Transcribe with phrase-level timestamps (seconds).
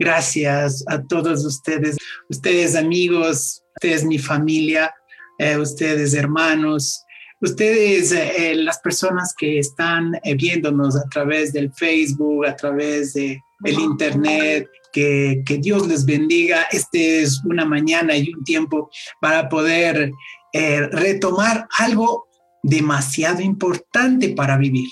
[0.00, 1.98] Gracias a todos ustedes,
[2.30, 4.94] ustedes amigos, ustedes mi familia,
[5.38, 7.04] eh, ustedes hermanos,
[7.42, 13.42] ustedes eh, las personas que están eh, viéndonos a través del Facebook, a través de
[13.66, 16.62] internet, que, que, Dios les bendiga.
[16.72, 18.88] Este es una mañana y un tiempo
[19.20, 20.12] para poder
[20.52, 22.26] retomar algo
[22.62, 24.88] demasiado importante para vivir.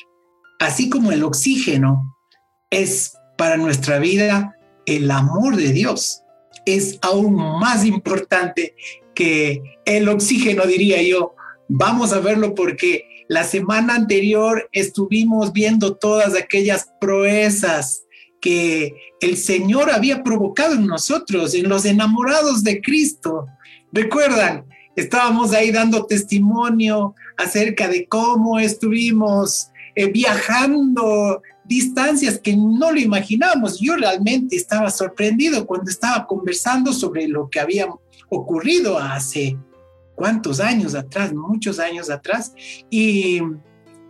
[0.61, 2.15] Así como el oxígeno
[2.71, 4.55] es para nuestra vida,
[4.89, 6.23] el amor de Dios
[6.65, 8.75] es aún más importante
[9.15, 11.35] que el oxígeno, diría yo.
[11.69, 18.05] Vamos a verlo porque la semana anterior estuvimos viendo todas aquellas proezas
[18.41, 23.47] que el Señor había provocado en nosotros, en los enamorados de Cristo.
[23.93, 24.65] Recuerdan,
[24.97, 33.79] estábamos ahí dando testimonio acerca de cómo estuvimos eh, viajando distancias que no lo imaginábamos.
[33.79, 37.87] Yo realmente estaba sorprendido cuando estaba conversando sobre lo que había
[38.31, 39.57] ocurrido hace
[40.15, 42.53] cuántos años atrás, muchos años atrás,
[42.91, 43.41] y,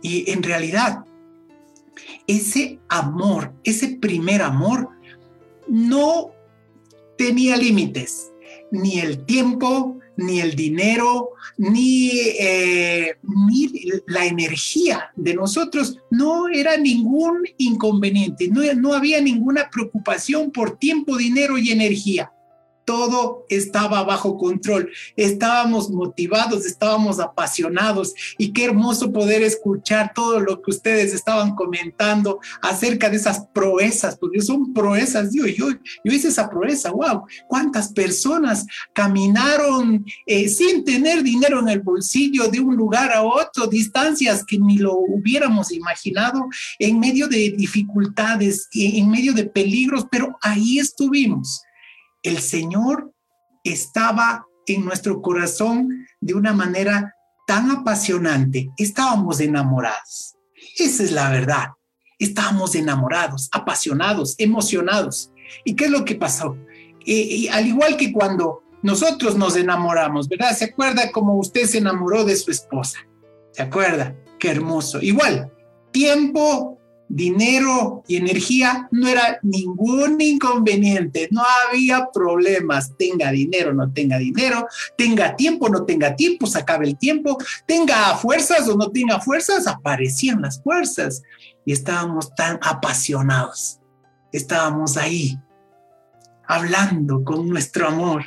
[0.01, 1.05] y en realidad
[2.25, 4.89] ese amor, ese primer amor,
[5.67, 6.31] no
[7.17, 8.31] tenía límites,
[8.71, 13.69] ni el tiempo, ni el dinero, ni, eh, ni,
[14.07, 21.17] la energía de nosotros, no era ningún inconveniente, no, no había ninguna preocupación por tiempo,
[21.17, 22.31] dinero y energía
[22.89, 24.89] todo estaba bajo control.
[25.15, 28.15] Estábamos motivados, estábamos apasionados.
[28.39, 34.17] Y qué hermoso poder escuchar todo lo que ustedes estaban comentando acerca de esas proezas,
[34.17, 40.83] porque son proezas, Dios, yo, yo hice esa proeza, wow, cuántas personas caminaron eh, sin
[40.83, 45.71] tener dinero en el bolsillo de un lugar a otro, distancias que ni lo hubiéramos
[45.71, 46.43] imaginado,
[46.79, 51.61] en medio de dificultades, en medio de peligros, pero ahí estuvimos
[52.23, 53.13] el Señor
[53.63, 57.15] estaba en nuestro corazón de una manera
[57.47, 58.69] tan apasionante.
[58.77, 60.35] Estábamos enamorados.
[60.77, 61.69] Esa es la verdad.
[62.19, 65.31] Estábamos enamorados, apasionados, emocionados.
[65.65, 66.57] ¿Y qué es lo que pasó?
[67.01, 70.55] y al igual que cuando nosotros nos enamoramos, ¿verdad?
[70.55, 72.99] ¿Se acuerda cómo usted se enamoró de su esposa?
[73.51, 74.15] ¿Se acuerda?
[74.39, 75.01] Qué hermoso.
[75.01, 75.51] Igual,
[75.91, 76.78] tiempo
[77.09, 84.67] dinero y energía no era ningún inconveniente, no había problemas, tenga dinero, no tenga dinero,
[84.95, 89.65] tenga tiempo, no tenga tiempo, se acaba el tiempo, tenga fuerzas o no tenga fuerzas,
[89.65, 91.23] aparecían las fuerzas
[91.65, 93.79] y estábamos tan apasionados,
[94.31, 95.37] estábamos ahí
[96.47, 98.23] hablando con nuestro amor.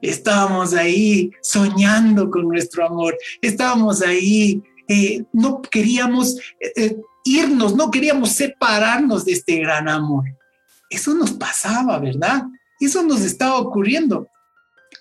[0.00, 6.96] Estábamos ahí soñando con nuestro amor, estábamos ahí eh, no queríamos eh, eh,
[7.36, 10.24] irnos, no queríamos separarnos de este gran amor.
[10.90, 12.44] Eso nos pasaba, ¿verdad?
[12.80, 14.28] Eso nos estaba ocurriendo.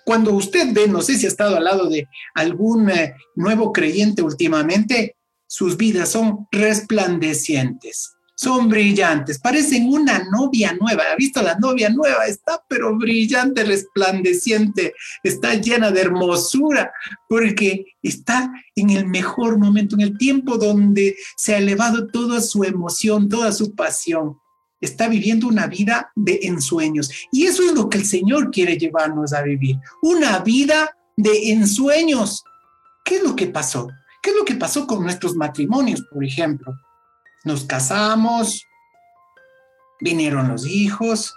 [0.06, 4.22] Cuando usted ve, no sé si ha estado al lado de algún eh, nuevo creyente
[4.22, 5.16] últimamente,
[5.48, 11.04] sus vidas son resplandecientes son brillantes, parecen una novia nueva.
[11.12, 12.28] ¿Ha visto la novia nueva?
[12.28, 14.94] Está pero brillante, resplandeciente,
[15.24, 16.92] está llena de hermosura,
[17.28, 22.64] porque está en el mejor momento, en el tiempo donde se ha elevado toda su
[22.64, 24.38] emoción, toda su pasión.
[24.80, 27.10] Está viviendo una vida de ensueños.
[27.32, 32.44] Y eso es lo que el Señor quiere llevarnos a vivir, una vida de ensueños.
[33.04, 33.88] ¿Qué es lo que pasó?
[34.22, 36.76] ¿Qué es lo que pasó con nuestros matrimonios, por ejemplo?
[37.48, 38.68] Nos casamos,
[40.00, 41.34] vinieron los hijos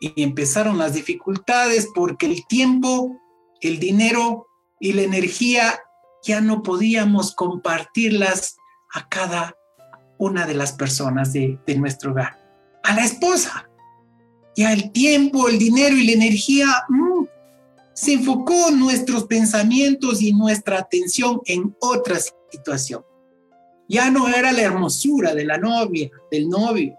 [0.00, 3.16] y empezaron las dificultades porque el tiempo,
[3.60, 4.48] el dinero
[4.80, 5.78] y la energía
[6.24, 8.56] ya no podíamos compartirlas
[8.92, 9.54] a cada
[10.18, 12.38] una de las personas de, nuestro hogar.
[12.82, 13.68] A la esposa.
[14.56, 17.24] Ya el tiempo, el dinero y la energía mm,
[17.94, 22.16] se enfocó nuestros pensamientos y nuestra atención en otra
[22.50, 23.04] situación.
[23.88, 26.96] Ya no era la hermosura de la novia, del novio.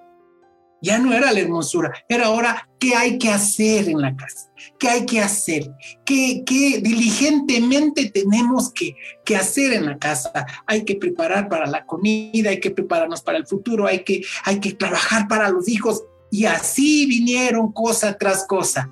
[0.81, 4.50] Ya no era la hermosura, era ahora qué hay que hacer en la casa,
[4.80, 5.69] qué hay que hacer,
[6.06, 8.95] qué, qué diligentemente tenemos que,
[9.25, 10.31] que, hacer en la casa.
[10.65, 14.62] Hay que preparar para la comida, hay que prepararnos para el futuro, hay que, hay
[14.62, 16.03] que trabajar para los hijos.
[16.31, 18.89] Y así vinieron cosa tras cosa.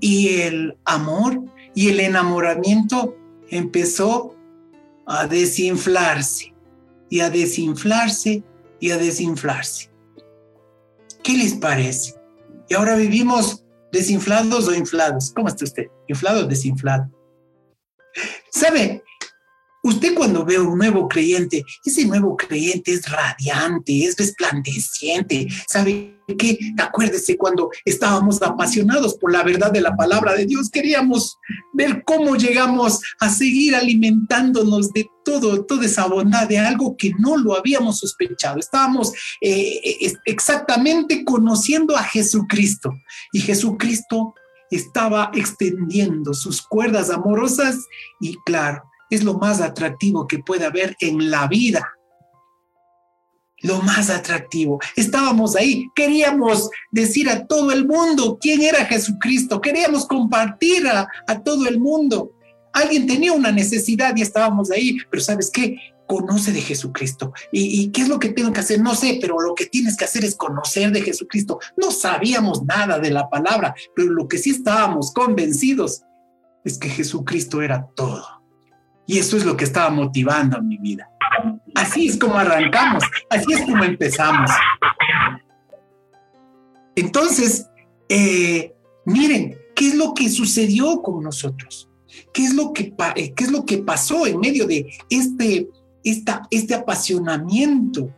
[0.00, 1.42] Y el amor
[1.74, 3.16] y el enamoramiento
[3.48, 4.34] empezó
[5.08, 6.54] a desinflarse
[7.10, 8.42] y a desinflarse
[8.78, 9.90] y a desinflarse.
[11.24, 12.14] ¿Qué les parece?
[12.68, 15.32] Y ahora vivimos desinflados o inflados.
[15.34, 15.86] ¿Cómo está usted?
[16.06, 17.10] ¿Inflado o desinflado?
[18.50, 19.02] ¿Sabe?
[19.88, 25.48] Usted cuando ve un nuevo creyente, ese nuevo creyente es radiante, es resplandeciente.
[25.66, 26.58] ¿Sabe qué?
[26.76, 31.38] Acuérdese cuando estábamos apasionados por la verdad de la palabra de Dios, queríamos
[31.72, 37.38] ver cómo llegamos a seguir alimentándonos de todo, toda esa bondad, de algo que no
[37.38, 38.58] lo habíamos sospechado.
[38.58, 42.92] Estábamos eh, exactamente conociendo a Jesucristo
[43.32, 44.34] y Jesucristo
[44.70, 47.86] estaba extendiendo sus cuerdas amorosas
[48.20, 51.94] y claro, es lo más atractivo que puede haber en la vida.
[53.60, 54.78] Lo más atractivo.
[54.94, 61.08] Estábamos ahí, queríamos decir a todo el mundo quién era Jesucristo, queríamos compartir a,
[61.42, 62.32] todo el mundo.
[62.72, 65.76] Alguien tenía una necesidad y estábamos ahí, pero ¿sabes qué?
[66.06, 67.34] conoce de Jesucristo.
[67.52, 68.80] ¿Y, ¿Y, qué es lo que tengo que hacer?
[68.80, 71.60] No sé, pero lo que tienes que hacer es conocer de Jesucristo.
[71.76, 76.04] No sabíamos nada de la palabra, pero lo que sí estábamos convencidos
[76.64, 78.37] es que Jesucristo era todo.
[79.08, 81.10] Y eso es lo que estaba motivando mi vida.
[81.74, 84.50] Así es como arrancamos, así es como empezamos.
[86.94, 87.66] Entonces,
[88.10, 88.74] eh,
[89.06, 91.88] miren, ¿qué es lo que sucedió con nosotros?
[92.34, 95.70] ¿Qué es lo que, eh, qué es lo que pasó en medio de este,
[96.04, 98.14] esta, este apasionamiento?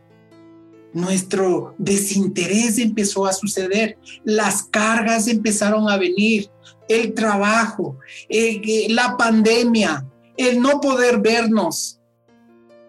[0.92, 6.50] Nuestro desinterés empezó a suceder, las cargas empezaron a venir,
[6.88, 7.96] el trabajo,
[8.28, 10.09] eh, la pandemia,
[10.48, 12.00] el no poder vernos.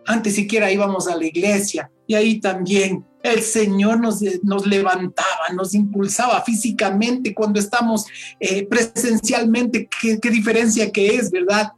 [0.06, 5.76] Antes siquiera íbamos a la iglesia y ahí también el Señor nos, nos levantaba, nos
[5.76, 8.06] impulsaba físicamente cuando estamos
[8.40, 9.88] eh, presencialmente.
[10.02, 11.72] ¿qué, ¿Qué diferencia que es, verdad?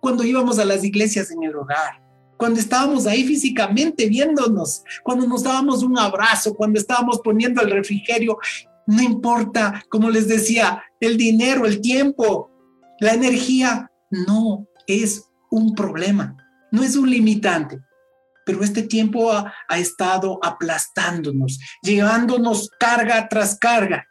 [0.00, 2.02] Cuando íbamos a las iglesias en el hogar,
[2.36, 8.38] cuando estábamos ahí físicamente viéndonos, cuando nos dábamos un abrazo, cuando estábamos poniendo el refrigerio,
[8.86, 12.50] no importa, como les decía, el dinero, el tiempo,
[12.98, 16.36] la energía, no, es un problema,
[16.70, 17.80] no es un limitante.
[18.46, 24.06] Pero este tiempo ha, estado aplastándonos, llevándonos carga tras carga.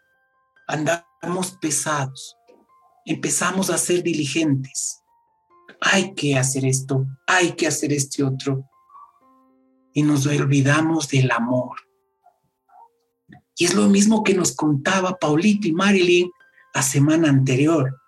[0.68, 2.38] Andamos pesados,
[3.06, 5.02] empezamos a ser diligentes.
[5.82, 8.70] Hay que hacer esto, hay que hacer este otro.
[9.94, 11.76] Y nos olvidamos del amor.
[13.58, 16.30] Y es lo mismo que nos contaba Paulito y Marilyn
[16.74, 18.00] la semana anterior.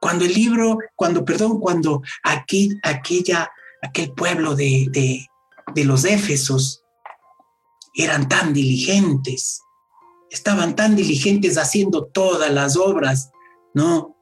[0.00, 3.50] Cuando el libro, cuando, perdón, cuando aquí, aquella,
[3.82, 5.26] aquel pueblo de, de,
[5.74, 6.82] de los Éfesos
[7.94, 9.60] eran tan diligentes,
[10.30, 13.30] estaban tan diligentes haciendo todas las obras,
[13.74, 14.16] ¿no?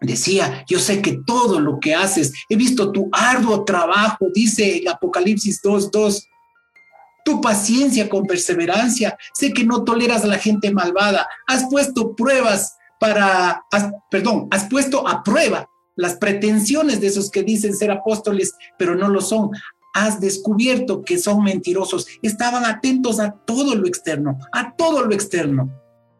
[0.00, 4.88] Decía, yo sé que todo lo que haces, he visto tu arduo trabajo, dice el
[4.88, 6.24] Apocalipsis 2.2,
[7.24, 12.74] tu paciencia con perseverancia, sé que no toleras a la gente malvada, has puesto pruebas
[13.02, 13.66] para,
[14.12, 19.08] perdón, has puesto a prueba las pretensiones de esos que dicen ser apóstoles, pero no
[19.08, 19.50] lo son.
[19.92, 22.06] Has descubierto que son mentirosos.
[22.22, 25.68] Estaban atentos a todo lo externo, a todo lo externo.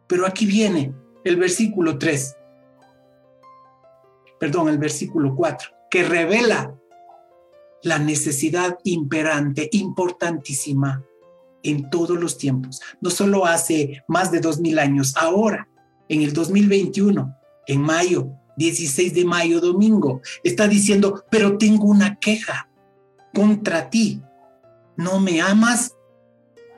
[0.09, 0.93] Pero aquí viene
[1.23, 2.37] el versículo 3,
[4.41, 6.75] perdón, el versículo 4, que revela
[7.85, 11.05] la necesidad imperante, importantísima
[11.63, 15.69] en todos los tiempos, no solo hace más de dos mil años, ahora
[16.13, 18.29] en el 2021, en mayo,
[18.59, 22.69] 16 de mayo, domingo, está diciendo, pero tengo una queja
[23.33, 24.21] contra ti.
[24.95, 25.97] No me amas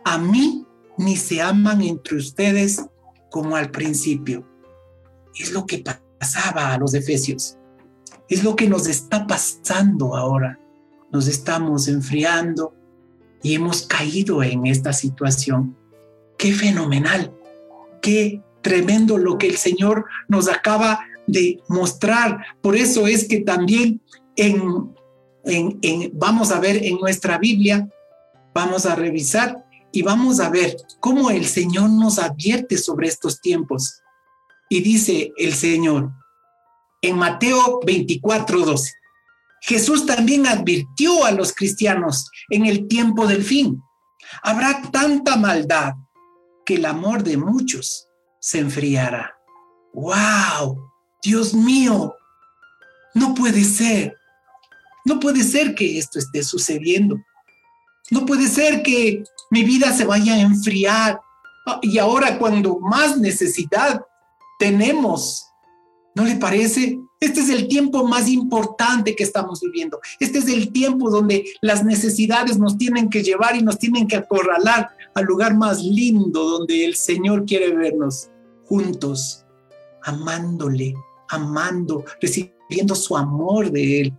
[0.05, 0.65] a mí,
[0.97, 2.87] ni se aman entre ustedes
[3.29, 4.47] como al principio.
[5.37, 5.83] Es lo que
[6.19, 7.59] pasaba a los efesios.
[8.29, 10.61] Es lo que nos está pasando ahora.
[11.11, 12.73] Nos estamos enfriando
[13.43, 15.77] y hemos caído en esta situación.
[16.39, 17.35] Qué fenomenal,
[18.01, 22.45] qué tremendo lo que el Señor nos acaba de mostrar.
[22.63, 24.01] Por eso es que también
[24.35, 24.93] en,
[26.15, 27.89] vamos a ver en nuestra Biblia,
[28.55, 34.01] vamos a revisar y vamos a ver cómo el Señor nos advierte sobre estos tiempos.
[34.71, 36.11] Y dice el Señor
[37.03, 38.93] en Mateo 24, 12.
[39.61, 43.83] Jesús también advirtió a los cristianos en el tiempo del fin.
[44.43, 45.95] Habrá tanta maldad
[46.65, 48.09] que el amor de muchos
[48.45, 49.35] se enfriará.
[49.95, 50.77] ¡Wow!
[51.23, 52.15] Dios mío,
[53.15, 54.19] no puede ser.
[55.07, 57.17] No puede ser que esto esté sucediendo.
[58.11, 61.19] No puede ser que mi vida se vaya a enfriar.
[61.67, 64.05] Ah, y ahora cuando más necesidad
[64.59, 65.47] tenemos,
[66.15, 66.99] ¿no le parece?
[67.21, 70.01] Este es el tiempo más importante que estamos viviendo.
[70.21, 74.17] Este es el tiempo donde las necesidades nos tienen que llevar y nos tienen que
[74.17, 78.29] acorralar al lugar más lindo donde el Señor quiere vernos
[78.67, 79.45] juntos,
[80.03, 80.95] amándole,
[81.29, 84.15] amando, recibiendo su amor de Él.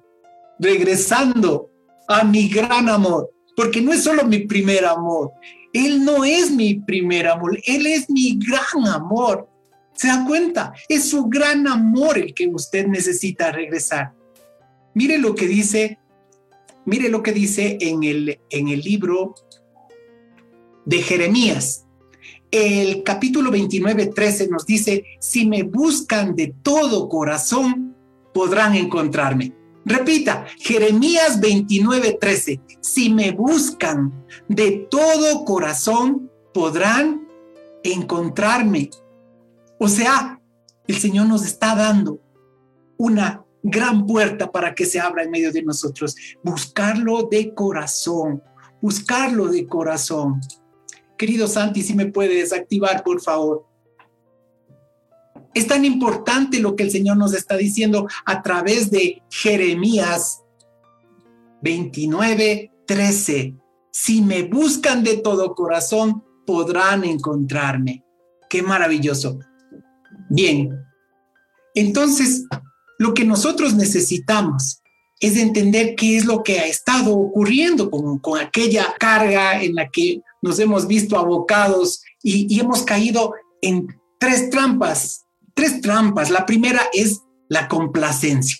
[0.57, 1.69] regresando
[2.07, 5.31] a mi gran amor, porque no es solo mi primer amor,
[5.73, 9.49] Él no es mi primer amor, Él es mi gran amor.
[9.93, 10.73] ¿Se da cuenta?
[10.87, 14.13] Es su gran amor el que usted necesita regresar.
[14.93, 15.99] Mire lo que dice,
[16.85, 19.35] mire lo que dice en el, en el libro
[20.85, 21.84] de Jeremías.
[22.51, 27.95] El capítulo 29, 13 nos dice, si me buscan de todo corazón,
[28.33, 29.53] podrán encontrarme.
[29.85, 37.27] Repita, Jeremías 29, 13, si me buscan de todo corazón, podrán
[37.83, 38.89] encontrarme.
[39.79, 40.41] O sea,
[40.87, 42.19] el Señor nos está dando
[42.97, 46.15] una gran puerta para que se abra en medio de nosotros.
[46.43, 48.41] Buscarlo de corazón,
[48.81, 50.39] buscarlo de corazón.
[51.17, 53.65] Querido Santi, si me puedes activar, por favor.
[55.53, 60.43] Es tan importante lo que el Señor nos está diciendo a través de Jeremías
[61.61, 63.55] 29, 13.
[63.91, 68.03] Si me buscan de todo corazón, podrán encontrarme.
[68.49, 69.39] Qué maravilloso.
[70.29, 70.85] Bien,
[71.73, 72.45] entonces
[72.99, 74.81] lo que nosotros necesitamos
[75.19, 79.89] es entender qué es lo que ha estado ocurriendo con, con aquella carga en la
[79.89, 83.33] que nos hemos visto abocados y, y hemos caído
[83.63, 83.87] en
[84.19, 85.25] tres trampas,
[85.55, 86.29] tres trampas.
[86.29, 88.59] La primera es la complacencia.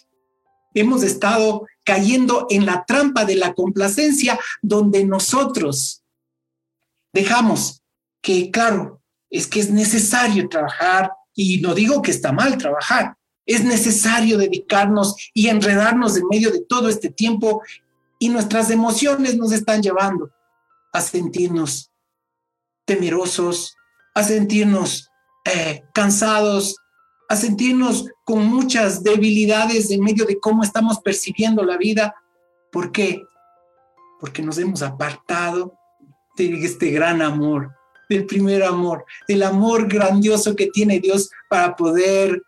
[0.73, 6.03] Hemos estado cayendo en la trampa de la complacencia donde nosotros
[7.13, 7.83] dejamos
[8.19, 8.99] que, claro,
[9.29, 13.15] es que es necesario trabajar y no digo que está mal trabajar,
[13.45, 17.61] es necesario dedicarnos y enredarnos en medio de todo este tiempo
[18.17, 20.31] y nuestras emociones nos están llevando
[20.95, 21.91] a sentirnos
[22.85, 23.75] temerosos,
[24.13, 25.09] a sentirnos
[25.43, 26.77] eh, cansados,
[27.27, 32.15] a sentirnos con muchas debilidades en medio de cómo estamos percibiendo la vida.
[32.71, 33.21] ¿Por qué?
[34.19, 35.73] Porque nos hemos apartado
[36.37, 37.75] de este gran amor,
[38.09, 42.41] del primer amor, del amor grandioso que tiene Dios para poder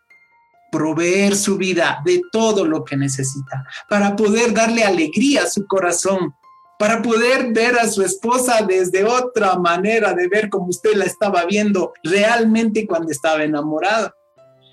[0.70, 6.34] proveer su vida de todo lo que necesita, para poder darle alegría a su corazón,
[6.78, 11.44] para poder ver a su esposa desde otra manera de ver como usted la estaba
[11.44, 14.14] viendo realmente cuando estaba enamorada.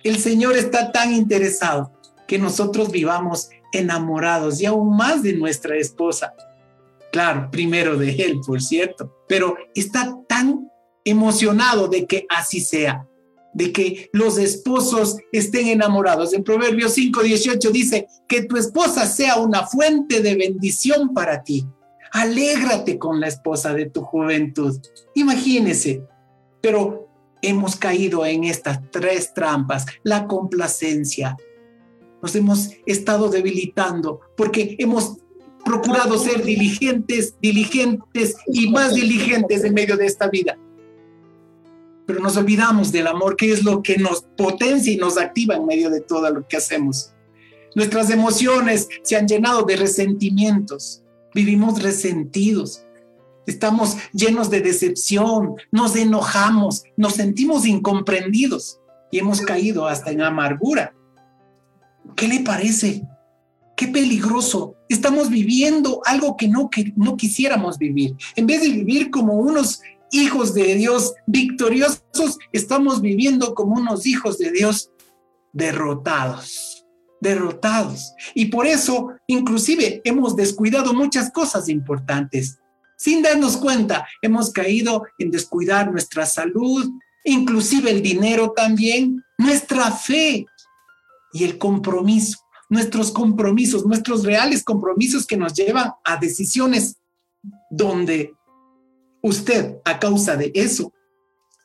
[0.04, 1.92] El Señor está tan interesado
[2.28, 6.34] que nosotros vivamos enamorados y aún más de nuestra esposa.
[7.12, 10.70] Claro, primero de Él, por cierto, pero está tan
[11.04, 13.08] emocionado de que así sea
[13.56, 16.34] de que los esposos estén enamorados.
[16.34, 21.66] En Proverbios 5, 18 dice, que tu esposa sea una fuente de bendición para ti.
[22.12, 24.80] Alégrate con la esposa de tu juventud.
[25.16, 26.04] Imagínese,
[26.62, 27.08] pero
[27.42, 31.36] hemos caído en estas tres trampas, la complacencia.
[32.22, 35.18] Nos hemos estado debilitando porque hemos
[35.64, 40.58] procurado ser diligentes, diligentes y más diligentes en medio de esta vida
[42.06, 45.66] pero nos olvidamos del amor, que es lo que nos potencia y nos activa en
[45.66, 47.12] medio de todo lo que hacemos.
[47.74, 51.02] Nuestras emociones se han llenado de resentimientos,
[51.36, 52.86] vivimos resentidos,
[53.46, 58.80] estamos llenos de decepción, nos enojamos, nos sentimos incomprendidos
[59.12, 60.96] y hemos caído hasta en amargura.
[62.16, 63.04] ¿Qué le parece?
[63.76, 64.76] Qué peligroso.
[64.88, 68.16] Estamos viviendo algo que no, que no quisiéramos vivir.
[68.38, 74.38] En vez de vivir como unos hijos de Dios victoriosos, estamos viviendo como unos hijos
[74.38, 74.90] de Dios
[75.52, 76.75] derrotados,
[77.26, 78.14] derrotados.
[78.36, 82.60] Y por eso, inclusive, hemos descuidado muchas cosas importantes.
[82.98, 86.88] Sin darnos cuenta, hemos caído en descuidar nuestra salud,
[87.24, 90.46] inclusive el dinero también, nuestra fe
[91.34, 92.38] y el compromiso,
[92.70, 96.98] nuestros compromisos, nuestros reales compromisos que nos llevan a decisiones
[97.72, 98.34] donde
[99.22, 100.94] usted a causa de eso,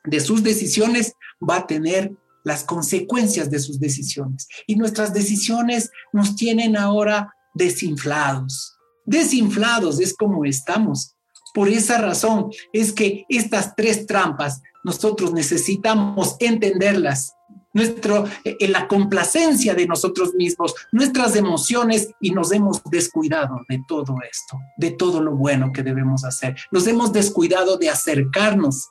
[0.04, 4.49] de sus decisiones, va a tener las consecuencias de sus decisiones.
[4.66, 8.76] Y nuestras decisiones nos tienen ahora desinflados.
[9.04, 11.16] Desinflados es como estamos.
[11.52, 17.32] Por esa razón es que estas tres trampas nosotros necesitamos entenderlas
[17.73, 23.82] nuestro, en eh, la complacencia de nosotros mismos, nuestras emociones y nos hemos descuidado de
[23.87, 26.56] todo esto, de todo lo bueno que debemos hacer.
[26.73, 28.88] Nos hemos descuidado de acercarnos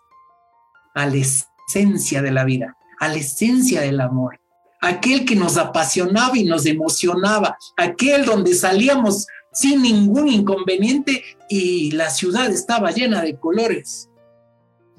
[0.96, 4.40] a la esencia de la vida, a la esencia del amor,
[4.82, 12.10] aquel que nos apasionaba y nos emocionaba, aquel donde salíamos sin ningún inconveniente y la
[12.10, 14.10] ciudad estaba llena de colores.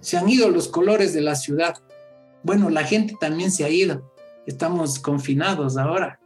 [0.01, 1.75] Se han ido los colores de la ciudad
[2.43, 4.13] bueno, la gente también se ha ido.
[4.47, 6.19] Estamos confinados ahora.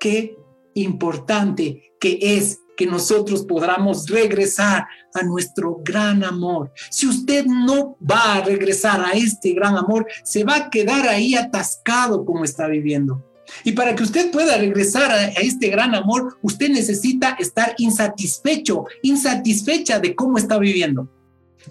[0.00, 0.36] Qué
[0.74, 6.70] importante que es que nosotros podamos regresar a nuestro gran amor.
[6.90, 11.34] Si usted no va a regresar a este gran amor, se va a quedar ahí
[11.34, 13.24] atascado como está viviendo.
[13.64, 19.98] Y para que usted pueda regresar a, este gran amor, usted necesita estar insatisfecho, insatisfecha
[19.98, 21.08] de cómo está viviendo.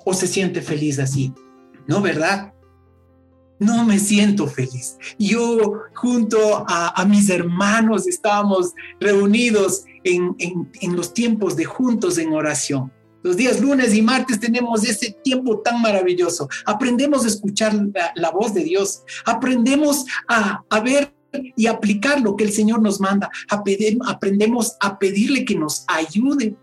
[0.03, 1.31] ¿O se siente feliz así?
[1.87, 2.51] ¿No, verdad?
[3.59, 4.97] No me siento feliz.
[5.17, 10.35] Yo junto a, mis hermanos estábamos reunidos en,
[10.95, 12.91] los tiempos de juntos en oración.
[13.23, 16.47] Los días lunes y martes tenemos ese tiempo tan maravilloso.
[16.65, 17.73] Aprendemos a escuchar
[18.15, 19.03] la, voz de Dios.
[19.25, 21.13] Aprendemos a, ver
[21.55, 23.29] y aplicar lo que el Señor nos manda.
[23.49, 26.55] aprendemos a pedirle que nos ayude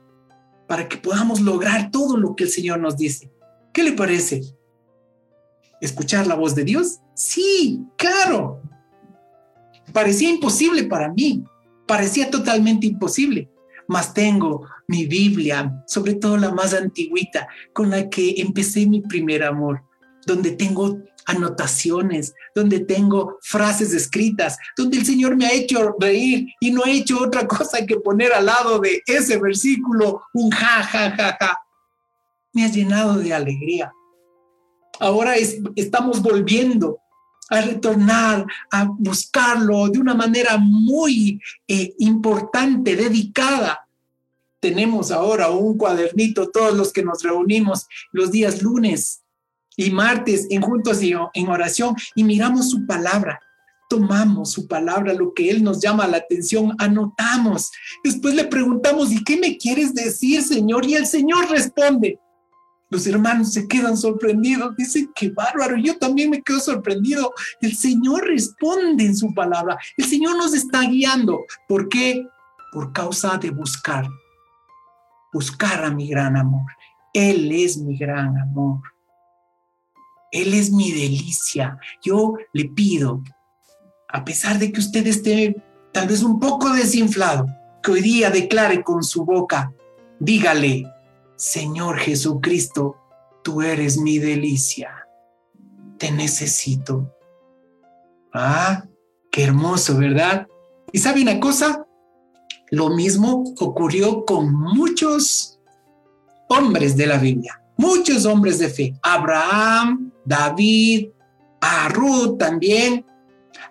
[0.67, 3.31] para que podamos lograr todo lo que el Señor nos dice.
[3.73, 4.43] ¿Qué le parece?
[5.87, 7.01] Escuchar la voz de Dios?
[7.15, 8.63] Sí, claro.
[9.93, 11.45] Parecía imposible para mí,
[11.87, 13.51] parecía totalmente imposible,
[13.87, 19.45] mas tengo mi Biblia, sobre todo la más antigüita, con la que empecé mi primer
[19.45, 19.83] amor,
[20.27, 26.71] donde tengo anotaciones, donde tengo frases escritas, donde el Señor me ha hecho reír y
[26.71, 31.11] no ha hecho otra cosa que poner al lado de ese versículo un ja, ja,
[31.11, 31.59] ja, ja.
[32.53, 33.93] Me ha llenado de alegría
[35.01, 35.35] ahora
[35.77, 36.99] estamos volviendo
[37.51, 43.87] a retornar, a buscarlo de una manera muy eh, importante, dedicada.
[44.61, 49.23] Tenemos ahora un cuadernito, todos los que nos reunimos los días lunes
[49.77, 53.41] y martes en juntos y en oración y miramos su palabra.
[53.91, 57.71] Tomamos su palabra, lo que Él nos llama la atención, anotamos.
[58.03, 60.87] Después le preguntamos, ¿y qué me quieres decir, Señor?
[60.87, 62.19] Y el Señor responde.
[62.95, 67.35] Los hermanos se quedan sorprendidos, dicen, qué bárbaro, yo también me quedo sorprendido.
[67.61, 71.41] El Señor responde en su palabra, el Señor nos está guiando.
[71.67, 72.25] ¿Por qué?
[72.73, 74.07] Por causa de buscar,
[75.33, 76.71] buscar a mi gran amor.
[77.13, 78.81] Él es mi gran amor.
[80.31, 81.77] Él es mi delicia.
[82.01, 83.25] Yo le pido,
[84.09, 85.57] a pesar de que usted esté
[85.91, 87.49] tal vez un poco desinflado,
[87.83, 89.73] que hoy día declare con su boca,
[90.21, 90.94] dígale,
[91.37, 92.97] Señor Jesucristo,
[93.43, 95.09] tú eres mi delicia.
[95.99, 97.13] Te necesito.
[98.33, 98.85] Ah,
[99.33, 100.47] qué hermoso, ¿verdad?
[100.93, 101.87] Y sabe una cosa,
[102.71, 105.59] lo mismo ocurrió con muchos
[106.49, 108.95] hombres de la Biblia, muchos hombres de fe.
[109.03, 111.09] Abraham, David,
[111.61, 111.93] a
[112.39, 113.05] también.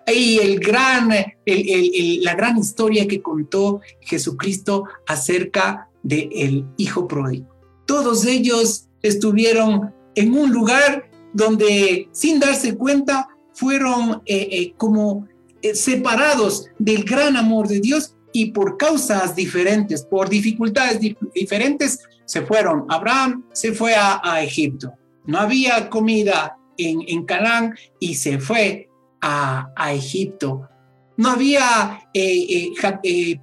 [0.06, 7.53] Y el gran, la gran historia que contó Jesucristo acerca del hijo pródigo
[7.86, 15.26] todos ellos estuvieron en un lugar donde sin darse cuenta fueron eh, eh, como
[15.62, 20.98] eh, separados del gran amor de Dios y por causas diferentes, por dificultades
[21.34, 22.84] diferentes, se fueron.
[22.88, 24.92] Abraham se fue a, Egipto.
[25.24, 28.88] No había comida en, Canaán y se fue
[29.20, 30.68] a, a Egipto.
[31.16, 32.08] No había,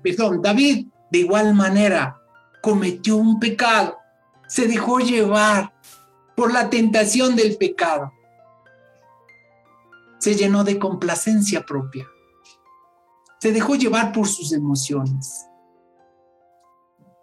[0.04, 2.18] perdón, David de igual manera
[2.62, 4.01] cometió un pecado
[4.52, 5.72] se dejó llevar
[6.36, 8.12] por la tentación del pecado.
[10.20, 12.06] Se llenó de complacencia propia.
[13.40, 15.46] Se dejó llevar por sus emociones.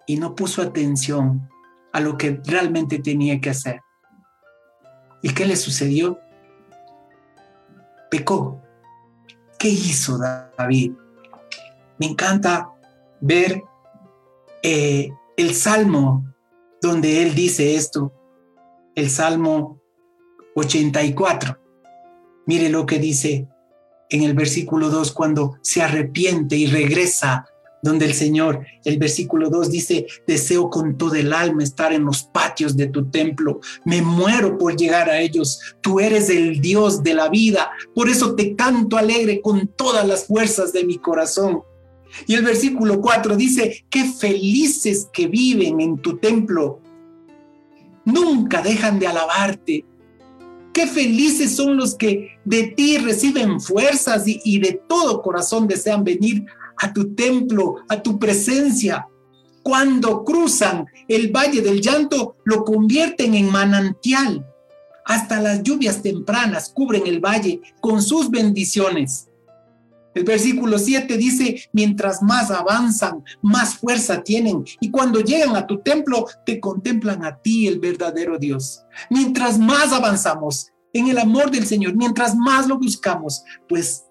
[0.07, 1.51] Y no puso atención
[1.93, 3.83] a lo que realmente tenía que hacer.
[5.23, 6.19] ¿Y qué le sucedió?
[8.11, 8.63] Pecó.
[9.59, 10.93] ¿Qué hizo David?
[11.99, 12.71] Me encanta
[13.21, 13.63] ver
[14.63, 16.25] eh, el salmo
[16.81, 18.13] donde él dice esto,
[18.95, 19.81] el Salmo
[20.55, 21.59] 84.
[22.47, 23.49] Mire lo que dice
[24.11, 27.47] en el versículo 2 cuando se arrepiente y regresa
[27.83, 32.25] donde el Señor, el versículo 2 dice, deseo con todo el alma estar en los
[32.25, 37.15] patios de tu templo, me muero por llegar a ellos, tú eres el Dios de
[37.15, 41.63] la vida, por eso te canto alegre con todas las fuerzas de mi corazón.
[42.27, 46.81] Y el versículo 4 dice, qué felices que viven en tu templo.
[48.05, 49.85] Nunca dejan de alabarte.
[50.73, 56.47] Qué felices son los que de ti reciben fuerzas y, de todo corazón desean venir
[56.77, 59.09] a tu templo, a tu presencia.
[59.63, 64.47] Cuando cruzan el valle del llanto, lo convierten en manantial.
[65.05, 69.28] Hasta las lluvias tempranas cubren el valle con sus bendiciones.
[70.15, 74.65] El versículo 7 dice, mientras más avanzan, más fuerza tienen.
[74.81, 78.85] Y cuando llegan a tu templo, te contemplan a ti, el verdadero Dios.
[79.11, 84.05] Mientras más avanzamos en el amor del Señor, mientras más lo buscamos, pues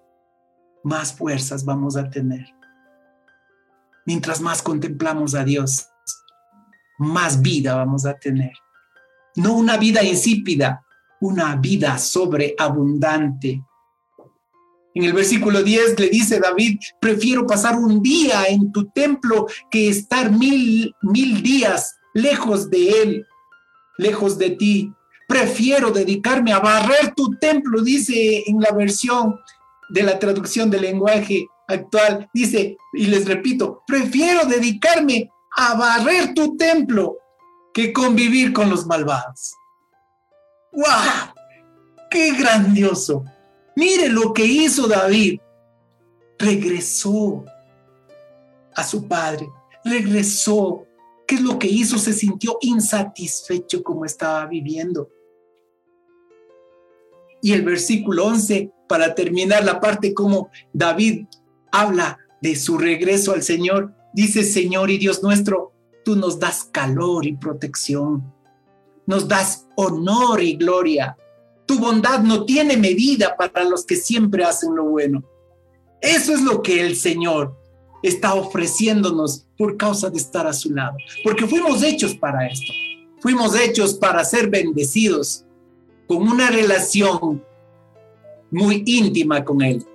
[0.84, 2.46] más fuerzas vamos a tener.
[4.06, 5.90] mientras más contemplamos a Dios,
[6.98, 8.54] más vida vamos a tener.
[9.36, 10.86] No una vida insípida,
[11.20, 13.62] una vida sobreabundante.
[14.98, 19.90] En el versículo 10 le dice David, prefiero pasar un día en tu templo que
[19.90, 23.28] estar mil, mil días lejos de él,
[24.00, 24.92] lejos de ti.
[25.28, 29.40] Prefiero dedicarme a barrer tu templo, dice en la versión
[29.90, 32.28] de la traducción del lenguaje actual.
[32.34, 37.18] Dice, y les repito, prefiero dedicarme a barrer tu templo
[37.72, 39.54] que convivir con los malvados.
[40.72, 41.36] ¡Wow!
[42.10, 43.24] ¡Qué grandioso!
[43.78, 45.40] Mire lo que hizo David.
[46.40, 47.46] Regresó
[48.74, 49.48] a su padre,
[49.86, 50.88] regresó.
[51.28, 52.00] ¿Qué es lo que hizo?
[52.00, 55.12] Se sintió insatisfecho como estaba viviendo.
[57.40, 61.28] Y el versículo 11, para terminar la parte como David
[61.72, 65.72] habla de su regreso al Señor, dice, Señor y Dios nuestro,
[66.04, 68.34] tú nos das calor y protección,
[69.06, 71.16] nos das honor y gloria.
[71.68, 75.24] Tu bondad no tiene medida para los que siempre hacen lo bueno.
[76.02, 77.56] Eso es lo que el Señor
[78.02, 82.74] está ofreciéndonos por causa de estar a su lado, porque fuimos hechos para esto.
[83.20, 85.44] Fuimos hechos para ser bendecidos
[86.08, 87.44] con una relación
[88.52, 89.86] muy íntima con Él.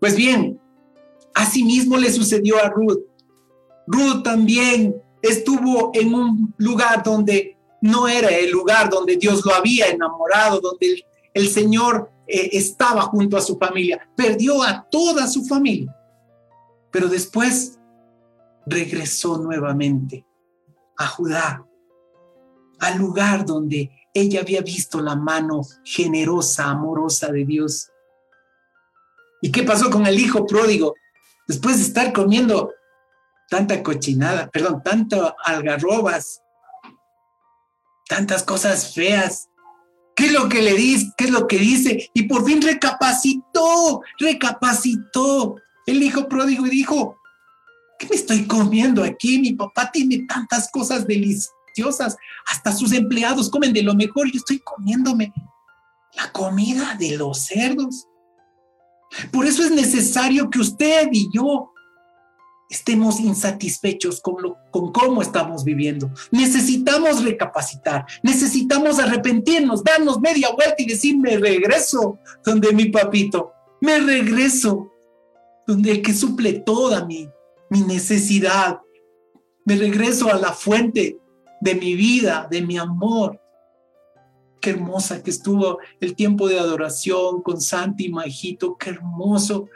[0.00, 0.58] Pues bien,
[1.34, 3.04] asimismo le sucedió a Ruth.
[3.86, 9.86] Ruth también estuvo en un lugar donde no era el lugar donde Dios lo había
[9.88, 14.08] enamorado, donde el, Señor eh, estaba junto a su familia.
[14.16, 15.94] Perdió a toda su familia,
[16.90, 17.78] pero después
[18.66, 20.26] regresó nuevamente
[20.96, 21.66] a Judá,
[22.78, 27.90] al lugar donde ella había visto la mano generosa, amorosa de Dios.
[29.40, 30.94] ¿Y qué pasó con el hijo pródigo?
[31.48, 32.72] Después de estar comiendo
[33.50, 36.40] tanta cochinada, perdón, tanto algarrobas,
[38.08, 39.48] tantas cosas feas.
[40.14, 41.12] ¿Qué es lo que le dice?
[41.18, 42.10] ¿Qué es lo que dice?
[42.14, 47.18] Y por fin recapacitó, recapacitó el hijo pródigo y dijo,
[47.98, 49.40] ¿qué me estoy comiendo aquí?
[49.40, 54.60] Mi papá tiene tantas cosas deliciosas, hasta sus empleados comen de lo mejor, yo estoy
[54.60, 55.32] comiéndome
[56.14, 58.06] la comida de los cerdos.
[59.32, 61.69] Por eso es necesario que usted y yo
[62.70, 66.10] estemos insatisfechos con, lo, con cómo estamos viviendo.
[66.30, 73.98] Necesitamos recapacitar, necesitamos arrepentirnos, darnos media vuelta y decir, me regreso donde mi papito, me
[73.98, 74.92] regreso
[75.66, 77.28] donde el que suple toda mi,
[77.68, 78.78] mi necesidad,
[79.64, 81.18] me regreso a la fuente
[81.60, 83.40] de mi vida, de mi amor,
[84.60, 89.66] qué hermosa que estuvo el tiempo de adoración con Santi y Majito, qué hermoso,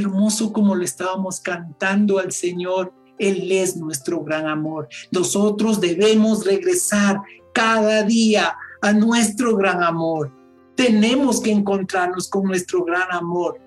[0.00, 2.92] hermoso como le estábamos cantando al Señor.
[3.18, 4.88] Él es nuestro gran amor.
[5.10, 7.20] Nosotros debemos regresar
[7.52, 10.32] cada día a nuestro gran amor.
[10.74, 13.60] Tenemos que encontrarnos con nuestro gran amor.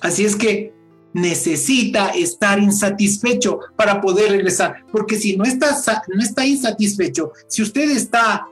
[0.00, 0.74] Así es que
[1.12, 5.74] necesita estar insatisfecho para poder regresar, porque si no está,
[6.14, 8.46] no está insatisfecho, si usted está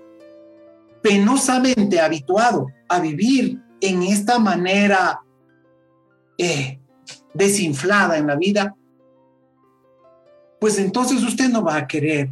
[1.03, 5.21] penosamente habituado a vivir en esta manera
[6.39, 6.81] eh,
[7.33, 8.75] desinflada en la vida,
[10.61, 12.31] pues entonces usted no va a querer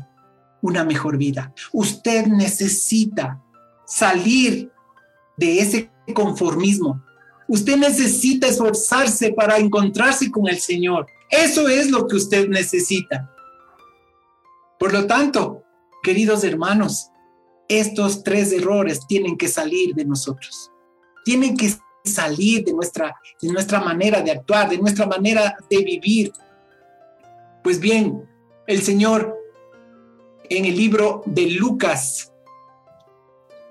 [0.63, 1.53] una mejor vida.
[1.73, 3.43] Usted necesita
[3.87, 4.71] salir
[5.37, 7.05] de ese conformismo.
[7.49, 11.07] Usted necesita esforzarse para encontrarse con el Señor.
[11.29, 13.31] Eso es lo que usted necesita.
[14.79, 15.63] Por lo tanto,
[16.03, 17.11] queridos hermanos,
[17.69, 20.71] estos tres errores tienen que salir de nosotros.
[21.25, 26.33] Tienen que salir de nuestra, de nuestra manera de actuar, de nuestra manera de vivir.
[27.63, 28.29] Pues bien,
[28.67, 29.39] el Señor
[30.49, 32.33] en el libro de Lucas,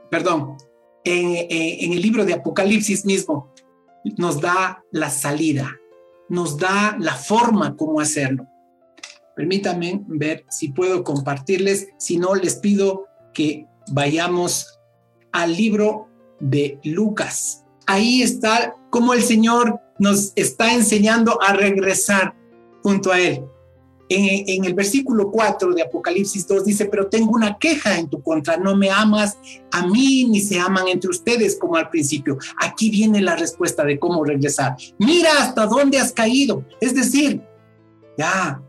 [0.10, 0.58] perdón,
[1.04, 3.52] en, en el libro de Apocalipsis mismo,
[4.18, 5.78] nos da la salida,
[6.30, 8.48] nos da la forma como hacerlo.
[9.36, 14.80] Permítanme ver si puedo compartirles, si no les pido que vayamos
[15.32, 16.08] al libro
[16.40, 17.61] de Lucas.
[17.92, 22.34] Ahí está como el Señor nos está enseñando a regresar
[22.82, 23.44] junto a Él.
[24.08, 28.56] En, el versículo 4 de Apocalipsis 2 dice, pero tengo una queja en tu contra,
[28.56, 29.38] no me amas
[29.72, 32.38] a mí ni se aman entre ustedes como al principio.
[32.62, 34.78] Aquí viene la respuesta de cómo regresar.
[34.98, 36.66] Mira hasta dónde has caído.
[36.80, 37.42] Es decir,
[38.18, 38.62] ya,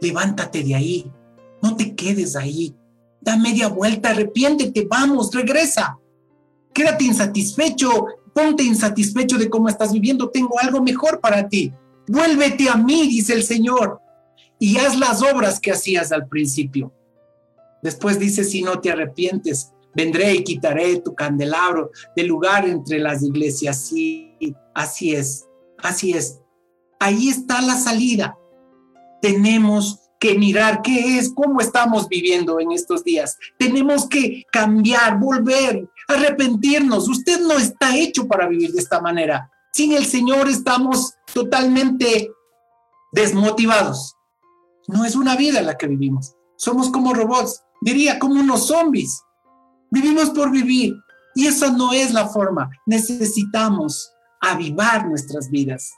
[0.00, 1.12] levántate de ahí,
[1.60, 2.72] no te quedes ahí,
[3.20, 5.98] da media vuelta, arrepiéntete, vamos, regresa.
[6.72, 8.06] Quédate insatisfecho
[8.38, 11.72] ponte insatisfecho de cómo estás viviendo, tengo algo mejor para ti.
[12.06, 14.00] Vuélvete a mí, dice el Señor,
[14.60, 16.92] y haz las obras que hacías al principio.
[17.82, 23.24] Después dice, si no te arrepientes, vendré y quitaré tu candelabro del lugar entre las
[23.24, 23.86] iglesias.
[23.86, 24.36] Sí,
[24.72, 25.48] así es,
[25.78, 26.40] así es.
[27.00, 28.38] Ahí está la salida.
[29.20, 33.36] Tenemos que mirar qué es, cómo estamos viviendo en estos días.
[33.58, 37.08] Tenemos que cambiar, volver, arrepentirnos.
[37.08, 39.50] Usted no está hecho para vivir de esta manera.
[39.72, 42.30] Sin el Señor estamos totalmente
[43.12, 44.16] desmotivados.
[44.88, 46.34] No es una vida la que vivimos.
[46.56, 49.22] Somos como robots, diría como unos zombies.
[49.90, 50.94] Vivimos por vivir.
[51.34, 52.70] Y esa no es la forma.
[52.86, 55.92] Necesitamos avivar nuestras vidas.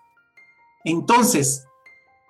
[0.85, 1.65] Entonces,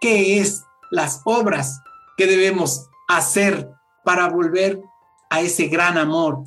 [0.01, 1.81] ¿qué es las obras
[2.17, 3.71] que debemos hacer
[4.05, 4.81] para volver
[5.31, 6.45] a ese gran amor.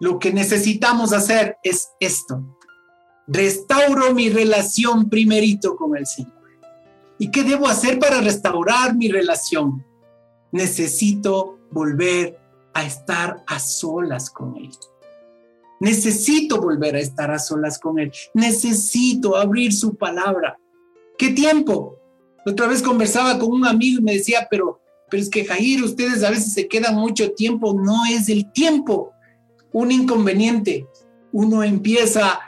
[0.00, 2.42] Lo que necesitamos hacer es esto.
[3.26, 6.32] Restauro mi relación primerito con el Señor.
[7.18, 9.84] ¿Y qué debo hacer para restaurar mi relación?
[10.52, 12.38] Necesito volver
[12.74, 14.70] a estar a solas con Él.
[15.80, 18.12] Necesito volver a estar a solas con Él.
[18.34, 20.58] Necesito abrir su palabra.
[21.16, 21.98] ¿Qué tiempo?
[22.46, 24.78] otra vez conversaba con un amigo y me decía, pero,
[25.08, 29.13] pero es que Jair, ustedes a veces se quedan mucho tiempo, no es el tiempo
[29.74, 30.86] un inconveniente.
[31.32, 32.40] Uno empieza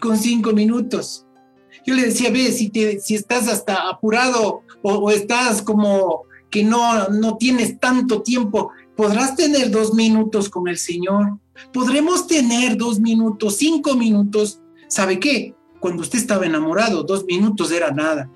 [0.00, 1.24] con cinco minutos.
[1.86, 7.08] Yo le decía, ve, si, si estás hasta apurado o, o, estás como que no,
[7.08, 11.38] no tienes tanto tiempo, podrás tener dos minutos con el Señor.
[11.72, 14.60] Podremos tener dos minutos, cinco minutos.
[14.88, 15.54] ¿Sabe qué?
[15.78, 18.28] Cuando usted estaba enamorado, dos minutos era nada.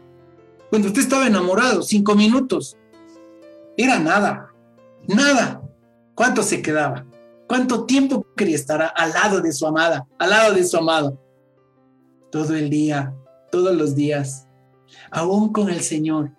[0.70, 2.77] Cuando usted estaba enamorado, cinco minutos,
[3.77, 4.53] era nada,
[5.09, 5.62] nada.
[6.14, 7.08] ¿Cuánto se quedaba?
[7.49, 11.19] ¿Cuánto tiempo quería estar al lado de su amada, al lado de su amado?
[12.31, 13.15] Todo el día,
[13.51, 14.47] todos los días,
[15.11, 16.31] aún con el Señor.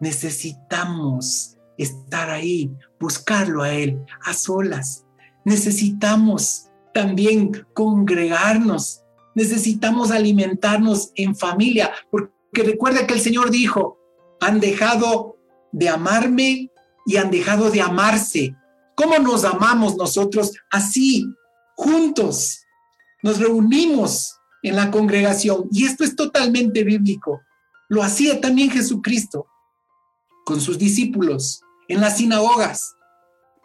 [0.00, 5.06] Necesitamos estar ahí, buscarlo a Él, a solas.
[5.44, 9.02] Necesitamos también congregarnos.
[9.34, 13.98] Necesitamos alimentarnos en familia, porque que recuerda que el Señor dijo,
[14.40, 15.36] han dejado
[15.72, 16.70] de amarme
[17.04, 18.54] y han dejado de amarse.
[18.96, 20.52] ¿Cómo nos amamos nosotros?
[20.70, 21.26] Así,
[21.76, 22.62] juntos.
[23.22, 27.42] Nos reunimos en la congregación y esto es totalmente bíblico.
[27.88, 29.46] Lo hacía también Jesucristo
[30.44, 32.94] con sus discípulos en las sinagogas.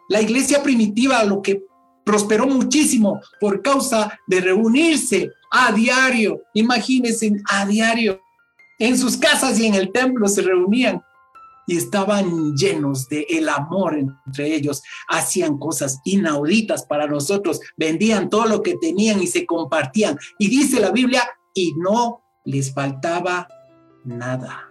[0.08, 1.64] La iglesia primitiva lo que
[2.04, 6.42] prosperó muchísimo por causa de reunirse a diario.
[6.54, 8.20] Imagínense, a diario
[8.78, 11.02] en sus casas y en el templo se reunían
[11.66, 18.46] y estaban llenos de el amor entre ellos, hacían cosas inauditas para nosotros, vendían todo
[18.46, 20.18] lo que tenían y se compartían.
[20.38, 21.22] Y dice la Biblia,
[21.54, 23.48] y no les faltaba
[24.04, 24.70] nada.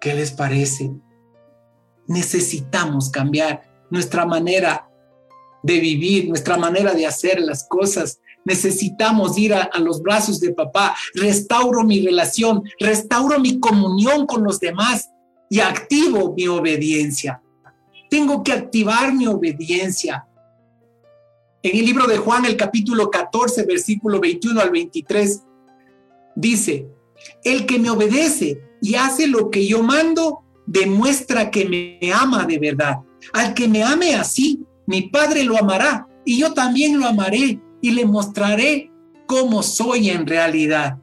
[0.00, 0.92] ¿Qué les parece?
[2.06, 4.88] Necesitamos cambiar nuestra manera
[5.62, 10.94] de vivir, nuestra manera de hacer las cosas necesitamos ir a, los brazos de papá,
[11.14, 15.10] restauro mi relación, restauro mi comunión con los demás
[15.48, 17.42] y activo mi obediencia.
[18.10, 20.26] Tengo que activar mi obediencia.
[21.62, 25.42] En el libro de Juan, el capítulo 14, versículo 21 al 23,
[26.36, 26.86] dice,
[27.42, 32.58] el que me obedece y hace lo que yo mando, demuestra que me ama de
[32.58, 32.98] verdad.
[33.32, 37.90] Al que me ame así, mi Padre lo amará y yo también lo amaré y
[37.90, 38.90] le mostraré
[39.26, 40.98] cómo soy en realidad.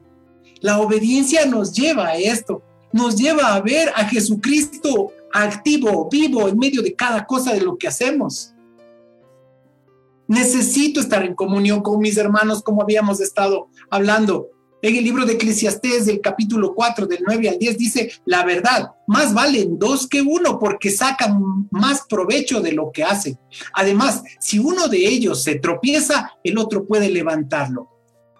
[0.60, 2.62] La obediencia nos lleva a esto,
[2.94, 7.76] nos lleva a ver a Jesucristo activo, vivo en medio de cada cosa de lo
[7.76, 8.54] que hacemos.
[10.28, 14.48] Necesito estar en comunión con mis hermanos como habíamos estado hablando.
[14.80, 18.92] En el libro de Eclesiastés, del capítulo 4, del 9 al 10, dice, la verdad,
[19.08, 23.36] más valen dos que uno porque sacan más provecho de lo que hacen.
[23.72, 27.88] Además, si uno de ellos se tropieza, el otro puede levantarlo.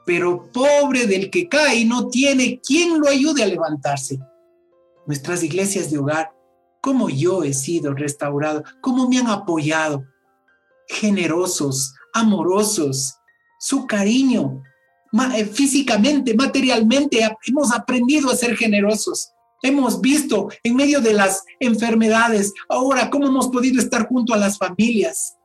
[0.06, 4.20] Pero pobre del que cae no tiene quien lo ayude a levantarse.
[5.06, 6.32] Nuestras iglesias de hogar,
[6.80, 10.04] como yo he sido restaurado, cómo me han apoyado,
[10.88, 13.14] generosos, amorosos,
[13.58, 14.62] su cariño,
[15.36, 19.30] eh, físicamente, materialmente, hemos aprendido a ser generosos.
[19.62, 24.58] Hemos visto en medio de las enfermedades ahora cómo hemos podido estar junto a las
[24.58, 25.36] familias.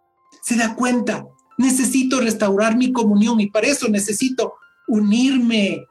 [0.42, 1.26] Se da cuenta,
[1.58, 4.56] necesito restaurar mi comunión y para eso necesito
[4.88, 5.86] unirme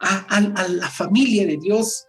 [0.00, 2.04] a, a la familia de Dios,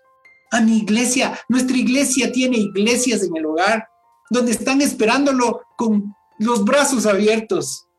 [0.52, 1.40] a mi iglesia.
[1.48, 3.88] Nuestra iglesia tiene iglesias en el hogar
[4.30, 7.90] donde están esperándolo con los brazos abiertos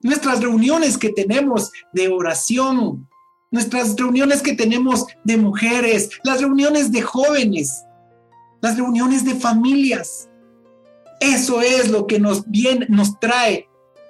[0.00, 3.08] nuestras reuniones que tenemos de oración,
[3.50, 7.84] nuestras reuniones que tenemos de mujeres, las reuniones de jóvenes,
[8.60, 10.28] las reuniones de familias.
[11.20, 13.67] Eso es lo que nos viene, nos trae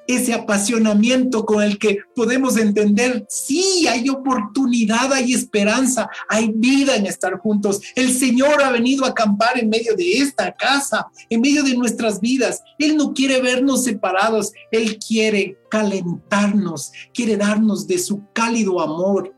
[0.09, 7.07] ese apasionamiento con el que podemos entender, sí, hay oportunidad, hay esperanza, hay vida en
[7.07, 7.83] estar juntos.
[7.95, 12.21] El Señor ha venido a acampar en medio de esta casa, en medio de nuestras
[12.21, 12.63] vidas.
[12.79, 19.35] Él no quiere vernos separados, Él quiere calentarnos, quiere darnos de su cálido amor.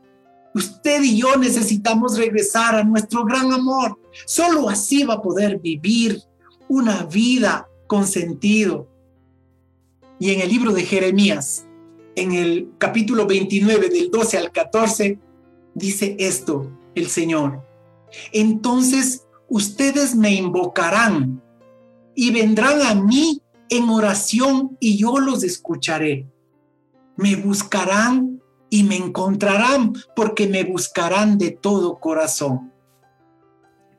[0.55, 3.99] Usted y yo necesitamos regresar a nuestro gran amor.
[4.25, 6.21] Solo así va a poder vivir
[6.69, 8.87] una vida con sentido,
[10.21, 11.65] y en el libro de Jeremías,
[12.15, 15.17] en el capítulo 29 del 12 al 14,
[15.73, 17.65] dice esto el Señor.
[18.31, 21.41] Entonces ustedes me invocarán
[22.13, 26.27] y vendrán a mí en oración y yo los escucharé.
[27.17, 32.71] Me buscarán y me encontrarán porque me buscarán de todo corazón.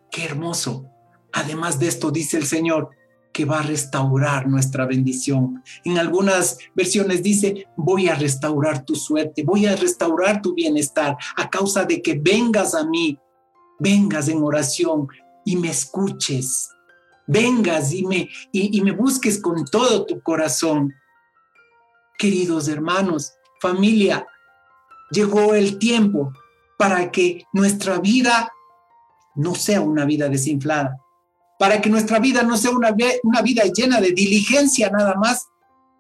[0.09, 0.87] Qué hermoso.
[1.33, 2.91] Además de esto, dice el Señor,
[3.33, 5.63] que va a restaurar nuestra bendición.
[5.85, 11.49] En algunas versiones dice, voy a restaurar tu suerte, voy a restaurar tu bienestar a
[11.49, 13.19] causa de que vengas a mí,
[13.79, 15.09] vengas en oración
[15.45, 16.69] y me escuches,
[17.27, 20.93] vengas y me, y, y me busques con todo tu corazón.
[22.19, 24.27] Queridos hermanos, familia,
[25.11, 26.33] llegó el tiempo
[26.79, 28.53] para que nuestra vida
[29.35, 30.99] no sea una vida desinflada,
[31.63, 35.47] para que nuestra vida no sea una, vida llena de diligencia nada más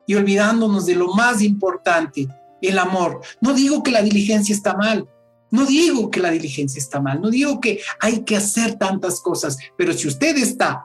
[0.08, 2.26] y olvidándonos de lo más importante,
[2.60, 3.20] el amor.
[3.40, 5.08] No digo que la diligencia está mal,
[5.52, 9.56] no digo que la diligencia está mal, no digo que hay que hacer tantas cosas,
[9.78, 10.84] pero si usted está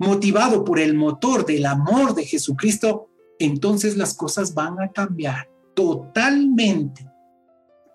[0.00, 7.08] motivado por el motor del amor de Jesucristo, entonces las cosas van a cambiar totalmente.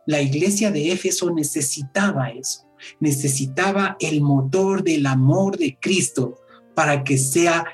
[0.06, 2.66] La iglesia de Éfeso necesitaba eso
[3.00, 6.40] necesitaba el motor del amor de Cristo
[6.76, 7.66] para que sea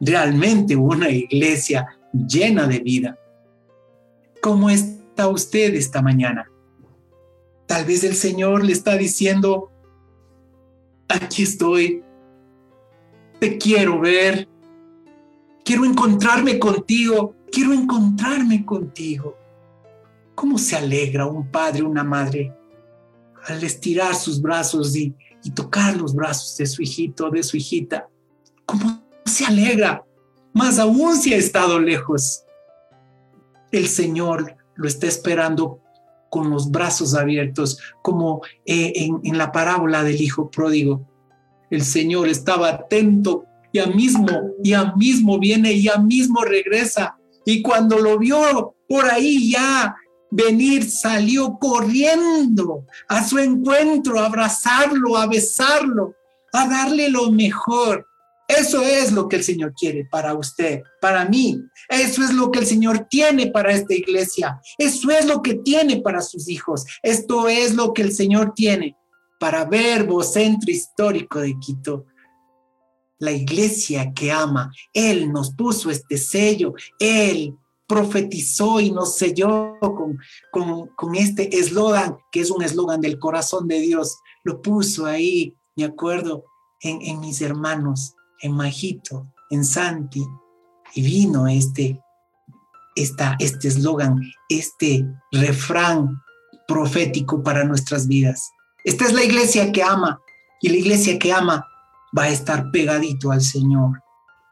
[0.00, 3.18] realmente una iglesia llena de vida.
[4.40, 6.50] ¿Cómo está usted esta mañana?
[7.66, 9.70] Tal vez el Señor le está diciendo,
[11.08, 12.02] aquí estoy,
[13.38, 14.48] te quiero ver,
[15.64, 19.36] quiero encontrarme contigo, quiero encontrarme contigo.
[20.34, 22.52] ¿Cómo se alegra un padre, una madre
[23.46, 25.14] al estirar sus brazos y,
[25.54, 28.08] tocar los brazos de su hijito, de su hijita,
[28.64, 30.04] cómo se alegra,
[30.52, 32.44] más aún si ha estado lejos.
[33.72, 35.80] El Señor lo está esperando
[36.30, 41.08] con los brazos abiertos, como eh, en, en la parábola del Hijo Pródigo.
[41.70, 44.30] El Señor estaba atento, ya mismo,
[44.62, 47.16] ya mismo viene, ya mismo regresa.
[47.44, 49.96] Y cuando lo vio por ahí ya
[50.32, 56.14] venir, salió corriendo a su encuentro, a abrazarlo, a besarlo,
[56.52, 58.06] a darle lo mejor.
[58.48, 61.62] Eso es lo que el Señor quiere para usted, para mí.
[61.88, 64.60] Eso es lo que el Señor tiene para esta iglesia.
[64.78, 66.84] Eso es lo que tiene para sus hijos.
[67.02, 68.96] Esto es lo que el Señor tiene
[69.38, 72.06] para Verbo Centro Histórico de Quito.
[73.18, 74.72] La iglesia que ama.
[74.92, 76.74] Él nos puso este sello.
[76.98, 77.54] Él
[77.92, 79.76] profetizó y nos selló
[80.50, 84.16] con, con, este eslogan, que es un eslogan del corazón de Dios.
[84.44, 86.42] Lo puso ahí, me acuerdo,
[86.80, 90.26] en, en mis hermanos, en Majito, en Santi,
[90.94, 92.00] y vino este
[92.94, 96.22] esta, este eslogan, este refrán
[96.66, 98.50] profético para nuestras vidas.
[98.84, 100.18] Esta es la iglesia que ama
[100.62, 101.66] y la iglesia que ama
[102.16, 104.00] va a estar pegadito al Señor.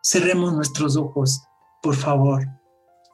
[0.03, 1.42] Cerremos nuestros ojos,
[1.83, 2.60] por favor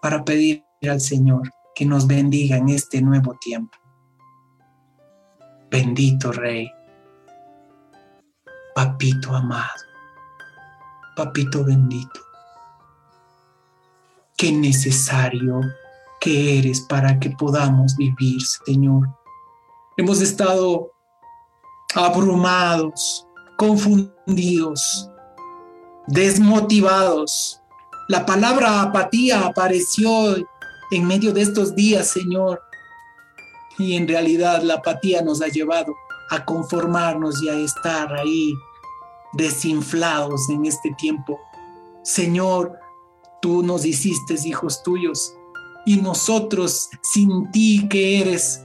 [0.07, 3.77] para pedir al Señor que nos bendiga en este nuevo tiempo.
[5.69, 6.71] Bendito Rey,
[8.73, 9.83] Papito amado,
[11.17, 12.21] Papito bendito,
[14.37, 15.61] qué necesario
[16.21, 19.09] que eres para que podamos vivir, Señor.
[19.97, 20.93] Hemos estado
[21.97, 23.27] abrumados,
[23.57, 25.11] confundidos,
[26.07, 27.61] desmotivados,
[28.09, 30.37] la palabra apatía apareció
[30.93, 32.63] en medio de estos días, Señor.
[33.79, 35.95] Y en realidad la apatía nos ha llevado
[36.31, 38.55] a conformarnos y a estar ahí
[39.33, 41.39] desinflados en este tiempo.
[42.03, 42.79] Señor,
[43.43, 45.35] tú nos hiciste hijos tuyos
[45.85, 48.63] y nosotros sin ti que eres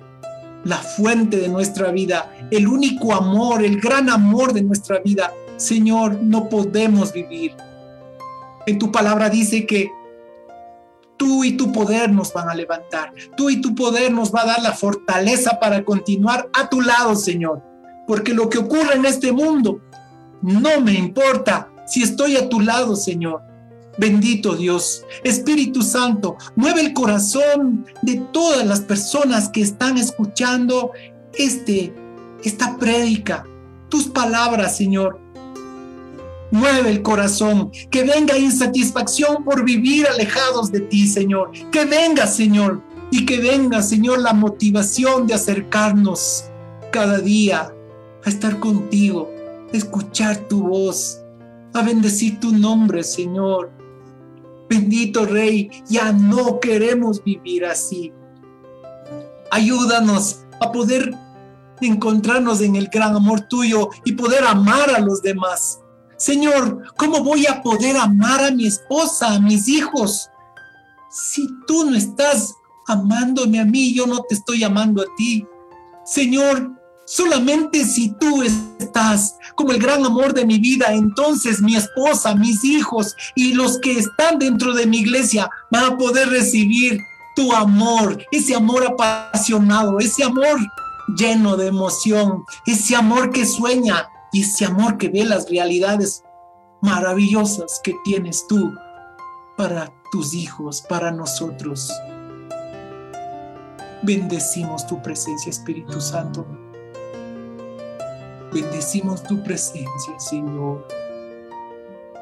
[0.64, 6.22] la fuente de nuestra vida, el único amor, el gran amor de nuestra vida, Señor,
[6.22, 7.56] no podemos vivir
[8.66, 9.90] en tu palabra dice que
[11.22, 13.14] Tú y tu poder nos van a levantar.
[13.38, 17.16] Tú y tu poder nos va a dar la fortaleza para continuar a tu lado,
[17.16, 17.62] Señor.
[18.08, 19.82] Porque lo que ocurre en este mundo
[20.42, 23.44] no me importa si estoy a tu lado, Señor.
[24.00, 30.92] Bendito Dios, Espíritu Santo, mueve el corazón de todas las personas que están escuchando
[31.36, 31.94] este,
[32.44, 33.46] esta prédica,
[33.90, 35.21] tus palabras, Señor.
[36.52, 41.52] Mueve el corazón, que venga insatisfacción por vivir alejados de ti, Señor.
[41.72, 46.46] Que venga, Señor, y que venga, Señor, la motivación de acercarnos
[46.92, 47.74] cada día
[48.24, 49.30] a estar contigo,
[49.74, 51.22] a escuchar tu voz,
[51.74, 53.72] a bendecir tu nombre, Señor.
[54.70, 58.14] Bendito Rey, ya no queremos vivir así.
[59.52, 61.14] Ayúdanos a poder
[61.82, 65.81] encontrarnos en el gran amor tuyo y poder amar a los demás.
[66.22, 70.30] Señor, ¿cómo voy a poder amar a mi esposa, a mis hijos?
[71.10, 72.54] Si tú no estás
[72.88, 75.44] amándome a mí, yo no te estoy amando a ti.
[76.06, 76.74] Señor,
[77.08, 82.64] solamente si tú estás como el gran amor de mi vida, entonces mi esposa, mis
[82.64, 87.00] hijos y los que están dentro de mi iglesia van a poder recibir
[87.36, 90.60] tu amor, ese amor apasionado, ese amor
[91.18, 96.24] lleno de emoción, ese amor que sueña y ese amor que ve las realidades
[96.82, 98.74] maravillosas que tienes tú
[99.58, 101.92] para tus hijos, para nosotros.
[104.04, 106.46] Bendecimos tu presencia, Espíritu Santo.
[108.52, 110.88] Bendecimos tu presencia, Señor.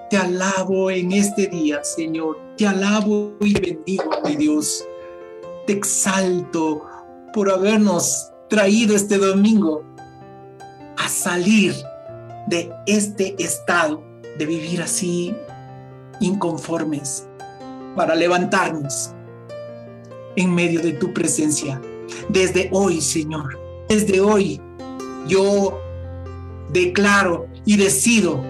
[0.10, 2.38] Te alabo en este día, Señor.
[2.58, 4.86] Te alabo y bendigo, mi Dios.
[5.66, 6.86] Te exalto
[7.34, 9.84] por habernos traído este domingo
[10.98, 11.76] a salir
[12.50, 14.04] de este estado
[14.38, 15.36] de vivir así
[16.20, 17.28] inconformes
[17.96, 19.12] para levantarnos
[20.36, 21.82] en medio de tu presencia.
[22.30, 24.62] Desde hoy, Señor, desde hoy
[25.28, 25.80] yo
[26.72, 28.42] declaro y decido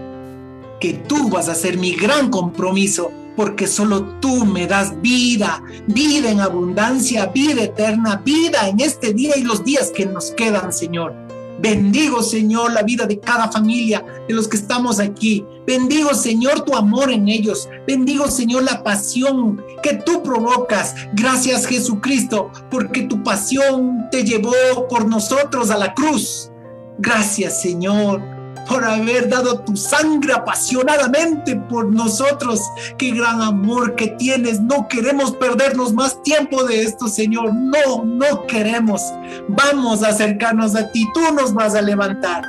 [0.79, 6.29] que tú vas a ser mi gran compromiso porque solo tú me das vida, vida
[6.29, 11.28] en abundancia, vida eterna, vida en este día y los días que nos quedan, Señor.
[11.61, 15.45] Bendigo, Señor, la vida de cada familia, de los que estamos aquí.
[15.67, 17.67] Bendigo, Señor, tu amor en ellos.
[17.85, 20.95] Bendigo, Señor, la pasión que tú provocas.
[21.13, 24.53] Gracias, Jesucristo, porque tu pasión te llevó
[24.89, 26.49] por nosotros a la cruz.
[26.97, 28.38] Gracias, Señor
[28.69, 32.61] por haber dado tu sangre apasionadamente por nosotros.
[32.97, 34.61] Qué gran amor que tienes.
[34.61, 37.51] No queremos perdernos más tiempo de esto, Señor.
[37.53, 39.01] No, no queremos.
[39.49, 41.05] Vamos a acercarnos a ti.
[41.15, 42.43] Tú nos vas a levantar.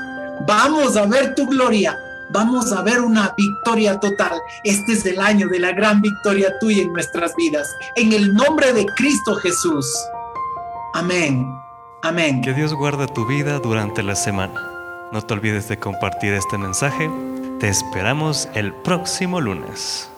[0.47, 1.97] Vamos a ver tu gloria.
[2.33, 4.39] Vamos a ver una victoria total.
[4.63, 7.67] Este es el año de la gran victoria tuya en nuestras vidas.
[7.97, 9.87] En el nombre de Cristo Jesús.
[10.93, 11.47] Amén.
[12.03, 12.43] Amén.
[12.43, 14.80] Que Dios guarde tu vida durante la semana.
[15.13, 17.11] No te olvides de compartir este mensaje.
[17.59, 20.10] Te esperamos el próximo lunes.